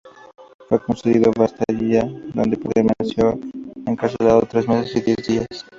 Fue 0.67 0.79
conducido 0.81 1.29
a 1.29 1.39
la 1.39 1.45
Bastilla, 1.45 2.09
donde 2.33 2.57
permaneció 2.57 3.39
encarcelado 3.85 4.41
tres 4.49 4.67
meses 4.67 4.95
y 4.95 5.01
diez 5.01 5.27
días. 5.27 5.65